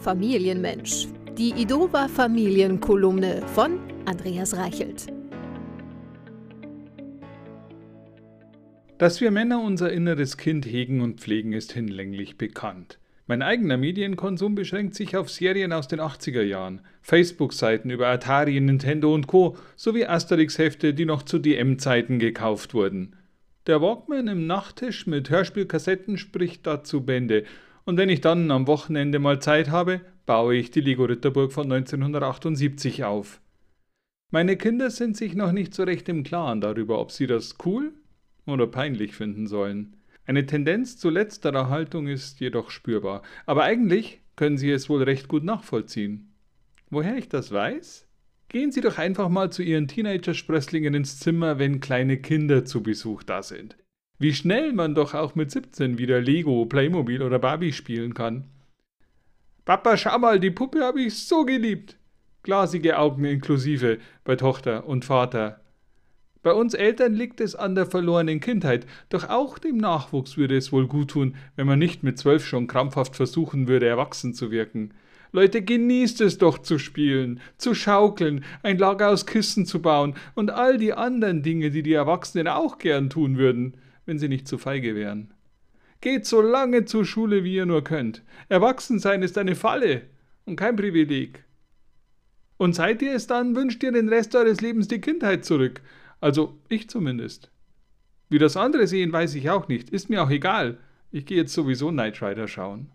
Familienmensch. 0.00 1.08
Die 1.36 1.50
Idova 1.50 2.06
Familienkolumne 2.06 3.42
von 3.54 3.80
Andreas 4.06 4.56
Reichelt. 4.56 5.06
Dass 8.98 9.20
wir 9.20 9.30
Männer 9.32 9.60
unser 9.60 9.92
inneres 9.92 10.36
Kind 10.36 10.66
hegen 10.66 11.00
und 11.00 11.20
pflegen, 11.20 11.52
ist 11.52 11.72
hinlänglich 11.72 12.38
bekannt. 12.38 12.98
Mein 13.26 13.42
eigener 13.42 13.76
Medienkonsum 13.76 14.54
beschränkt 14.54 14.94
sich 14.94 15.16
auf 15.16 15.30
Serien 15.30 15.72
aus 15.72 15.88
den 15.88 16.00
80er 16.00 16.42
Jahren, 16.42 16.80
Facebook-Seiten 17.02 17.90
über 17.90 18.06
Atari, 18.06 18.58
Nintendo 18.60 19.12
und 19.12 19.26
Co. 19.26 19.56
sowie 19.76 20.06
Asterix-Hefte, 20.06 20.94
die 20.94 21.04
noch 21.04 21.22
zu 21.24 21.38
DM-Zeiten 21.38 22.20
gekauft 22.20 22.72
wurden. 22.72 23.16
Der 23.66 23.82
Walkman 23.82 24.28
im 24.28 24.46
Nachttisch 24.46 25.06
mit 25.06 25.28
Hörspielkassetten 25.28 26.16
spricht 26.16 26.66
dazu 26.66 27.04
Bände. 27.04 27.44
Und 27.88 27.96
wenn 27.96 28.10
ich 28.10 28.20
dann 28.20 28.50
am 28.50 28.66
Wochenende 28.66 29.18
mal 29.18 29.40
Zeit 29.40 29.70
habe, 29.70 30.02
baue 30.26 30.54
ich 30.54 30.70
die 30.70 30.82
Lego 30.82 31.04
Ritterburg 31.04 31.54
von 31.54 31.72
1978 31.72 33.04
auf. 33.04 33.40
Meine 34.30 34.58
Kinder 34.58 34.90
sind 34.90 35.16
sich 35.16 35.34
noch 35.34 35.52
nicht 35.52 35.72
so 35.72 35.84
recht 35.84 36.06
im 36.10 36.22
Klaren 36.22 36.60
darüber, 36.60 36.98
ob 36.98 37.12
sie 37.12 37.26
das 37.26 37.56
cool 37.64 37.94
oder 38.44 38.66
peinlich 38.66 39.14
finden 39.14 39.46
sollen. 39.46 39.96
Eine 40.26 40.44
Tendenz 40.44 40.98
zu 40.98 41.08
letzterer 41.08 41.70
Haltung 41.70 42.08
ist 42.08 42.40
jedoch 42.40 42.70
spürbar, 42.70 43.22
aber 43.46 43.62
eigentlich 43.64 44.20
können 44.36 44.58
sie 44.58 44.70
es 44.70 44.90
wohl 44.90 45.02
recht 45.02 45.26
gut 45.26 45.44
nachvollziehen. 45.44 46.34
Woher 46.90 47.16
ich 47.16 47.30
das 47.30 47.52
weiß? 47.52 48.06
Gehen 48.50 48.70
Sie 48.70 48.82
doch 48.82 48.98
einfach 48.98 49.30
mal 49.30 49.50
zu 49.50 49.62
Ihren 49.62 49.88
Teenager-Sprösslingen 49.88 50.92
ins 50.92 51.20
Zimmer, 51.20 51.58
wenn 51.58 51.80
kleine 51.80 52.18
Kinder 52.18 52.66
zu 52.66 52.82
Besuch 52.82 53.22
da 53.22 53.42
sind. 53.42 53.78
Wie 54.20 54.34
schnell 54.34 54.72
man 54.72 54.96
doch 54.96 55.14
auch 55.14 55.36
mit 55.36 55.52
17 55.52 55.96
wieder 55.96 56.20
Lego, 56.20 56.66
Playmobil 56.66 57.22
oder 57.22 57.38
Barbie 57.38 57.72
spielen 57.72 58.14
kann. 58.14 58.44
Papa, 59.64 59.96
schau 59.96 60.18
mal, 60.18 60.40
die 60.40 60.50
Puppe 60.50 60.82
habe 60.82 61.02
ich 61.02 61.26
so 61.26 61.44
geliebt. 61.44 61.96
Glasige 62.42 62.98
Augen 62.98 63.24
inklusive 63.24 63.98
bei 64.24 64.34
Tochter 64.34 64.88
und 64.88 65.04
Vater. 65.04 65.60
Bei 66.42 66.52
uns 66.52 66.74
Eltern 66.74 67.14
liegt 67.14 67.40
es 67.40 67.54
an 67.54 67.76
der 67.76 67.86
verlorenen 67.86 68.40
Kindheit, 68.40 68.86
doch 69.08 69.28
auch 69.28 69.58
dem 69.58 69.76
Nachwuchs 69.76 70.36
würde 70.36 70.56
es 70.56 70.72
wohl 70.72 70.88
gut 70.88 71.10
tun, 71.10 71.36
wenn 71.54 71.66
man 71.66 71.78
nicht 71.78 72.02
mit 72.02 72.18
zwölf 72.18 72.44
schon 72.44 72.66
krampfhaft 72.66 73.14
versuchen 73.14 73.68
würde, 73.68 73.86
erwachsen 73.86 74.34
zu 74.34 74.50
wirken. 74.50 74.94
Leute, 75.30 75.62
genießt 75.62 76.22
es 76.22 76.38
doch 76.38 76.58
zu 76.58 76.78
spielen, 76.78 77.40
zu 77.56 77.74
schaukeln, 77.74 78.44
ein 78.62 78.78
Lager 78.78 79.10
aus 79.10 79.26
Kissen 79.26 79.66
zu 79.66 79.80
bauen 79.80 80.14
und 80.34 80.50
all 80.50 80.78
die 80.78 80.94
anderen 80.94 81.42
Dinge, 81.42 81.70
die 81.70 81.82
die 81.82 81.92
Erwachsenen 81.92 82.48
auch 82.48 82.78
gern 82.78 83.10
tun 83.10 83.36
würden, 83.36 83.74
wenn 84.08 84.18
sie 84.18 84.28
nicht 84.28 84.48
zu 84.48 84.56
feige 84.56 84.94
wären. 84.94 85.34
Geht 86.00 86.24
so 86.24 86.40
lange 86.40 86.86
zur 86.86 87.04
Schule, 87.04 87.44
wie 87.44 87.56
ihr 87.56 87.66
nur 87.66 87.84
könnt. 87.84 88.22
Erwachsensein 88.48 89.22
ist 89.22 89.36
eine 89.36 89.54
Falle 89.54 90.02
und 90.46 90.56
kein 90.56 90.76
Privileg. 90.76 91.44
Und 92.56 92.74
seid 92.74 93.02
ihr 93.02 93.12
es 93.12 93.26
dann, 93.26 93.54
wünscht 93.54 93.82
ihr 93.82 93.92
den 93.92 94.08
Rest 94.08 94.34
eures 94.34 94.62
Lebens 94.62 94.88
die 94.88 95.00
Kindheit 95.00 95.44
zurück. 95.44 95.82
Also 96.20 96.58
ich 96.68 96.88
zumindest. 96.88 97.50
Wie 98.30 98.38
das 98.38 98.56
andere 98.56 98.86
sehen, 98.86 99.12
weiß 99.12 99.34
ich 99.34 99.50
auch 99.50 99.68
nicht. 99.68 99.90
Ist 99.90 100.08
mir 100.08 100.22
auch 100.22 100.30
egal. 100.30 100.78
Ich 101.10 101.26
gehe 101.26 101.36
jetzt 101.36 101.52
sowieso 101.52 101.90
Knight 101.90 102.22
Rider 102.22 102.48
schauen. 102.48 102.90